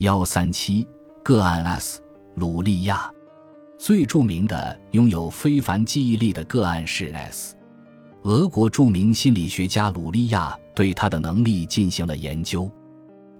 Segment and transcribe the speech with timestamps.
[0.00, 0.88] 幺三七
[1.22, 2.00] 个案 S
[2.36, 3.12] 鲁利亚，
[3.78, 7.54] 最著名的拥有非凡记忆力的个案是 S。
[8.22, 12.70] 俄国著名心理学家鲁利亚对他的能力进行了研究。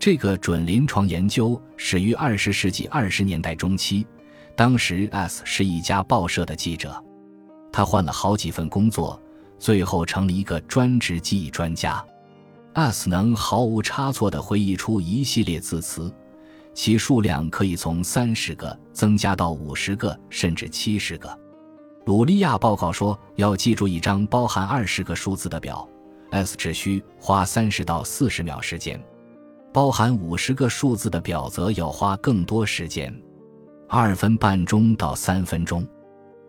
[0.00, 4.04] 这个准临床研究始于二十世纪二十年代中期，
[4.56, 7.00] 当时 S 是一家报社的记者，
[7.72, 9.22] 他换了好几份工作，
[9.60, 12.04] 最后成了一个专职记忆专家。
[12.72, 16.12] S 能毫无差错地回忆出一系列字词，
[16.78, 21.28] 其数量可以从三十个增加到五十个，甚至七十个。
[22.06, 25.86] 鲁利亚报告说，要记住一张包含二十个数字的表
[26.30, 28.96] ，S 只需花三十到四十秒时间；
[29.72, 33.12] 包含五十个数字的表则要花更多时间，
[33.88, 35.84] 二分半钟到三分钟。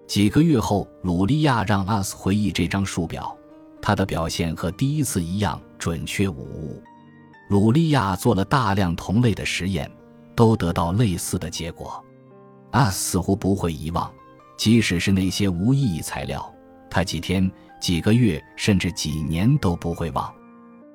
[0.05, 3.35] 几个月后，鲁利亚让 S 回忆这张数表，
[3.81, 6.79] 他的表现和第一次一样准确无误。
[7.49, 9.91] 鲁利亚做了大量同类的实验，
[10.39, 12.01] 都得到类似的结果。
[12.71, 14.09] S 似乎不会遗忘。
[14.57, 16.49] 即使是那些无意义材料，
[16.89, 20.33] 他几天、几个月甚至几年都不会忘。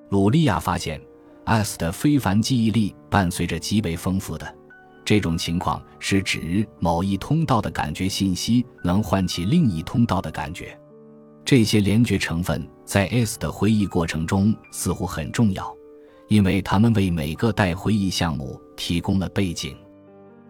[0.09, 0.99] 鲁利亚发现
[1.45, 4.55] ，S 的非凡记忆力伴随着极为丰富的
[5.05, 10.79] 这种情况，是指某一通道的感觉信息能唤起另一通道的感觉。
[11.45, 15.75] 这些联觉成分在 S 的回忆过程中似乎很重要，
[16.29, 19.77] 因为他们为每个待回忆项目提供了背景。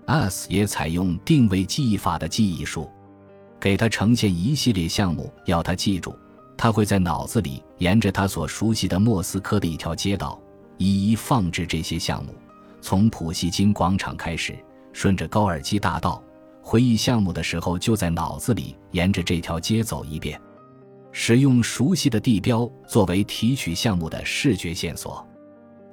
[0.06, 2.90] S 也采用定位记忆法的记忆术。
[3.58, 6.14] 给他呈现一系列项目，要他记住。
[6.56, 10.38] 他会在脑子里沿着他所熟悉的莫斯科的一条街道，
[10.76, 12.34] 一一放置这些项目。
[12.80, 14.54] 从普希金广场开始，
[14.92, 16.22] 顺着高尔基大道，
[16.60, 20.38] 回忆项目的时候，就在脑子里沿着这条街走一遍。
[21.10, 25.26] 使用熟悉的地标作为提取项目的视觉线索。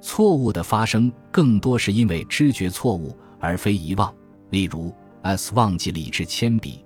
[0.02, 4.14] 错误的发生更多是因为知觉错误，而非遗忘。
[4.50, 6.84] 例如，S 忘记了一支铅笔。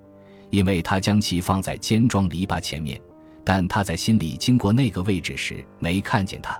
[0.50, 3.00] 因为他将其放在尖桩篱笆前面，
[3.44, 6.56] 但他在心里经过那个位置时没看见它。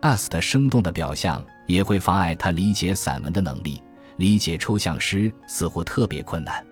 [0.00, 3.82] S 的生动的表象也会妨碍他理解散文的能力，
[4.16, 6.64] 理解抽象诗似乎特别困难。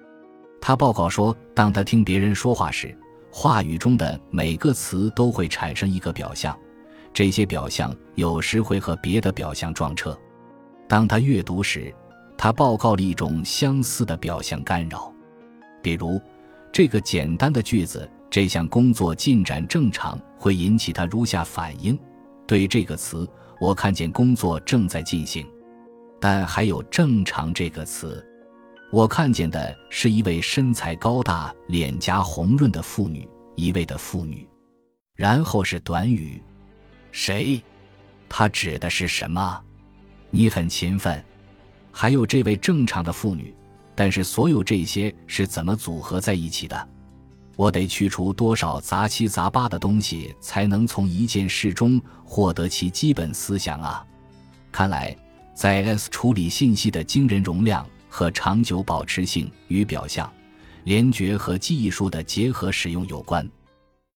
[0.61, 2.97] 他报告说，当他听别人说话时，
[3.31, 6.59] 话语中的每个词都会产生一个表象，
[7.13, 10.19] 这些表象有时会和别的表象撞车。
[10.89, 11.95] 当他阅读时，
[12.37, 15.13] 他报告了一种相似的表象干扰，
[15.83, 16.21] 比如。
[16.71, 21.99] 这个简单的句子，这项工作进展正常，会引起他如下反应：
[22.47, 23.27] 对这个词，
[23.59, 25.47] 我看见工作正在进行，
[26.21, 28.25] 但还有“正常”这个词，
[28.93, 33.27] 我看见的是一位身材高大、脸颊红润的妇女，
[33.57, 34.47] 一位的妇女。
[35.15, 36.41] 然后是短语，
[37.13, 37.63] 谁？
[38.29, 39.61] 他指的是什么？
[40.31, 41.25] 你很勤奋，
[41.91, 43.55] 还有这位正常的妇女。
[43.95, 46.89] 但是所有这些是怎么组合在一起的？
[47.57, 54.07] 我得去除多少杂七杂八的东西，才能从一件事中获得其基本思想啊？
[54.71, 55.17] 看来，
[55.53, 60.33] 在 S 处理信息的惊人容量和长久保持性与表象、
[60.85, 63.45] 联觉和记忆术的结合使用有关。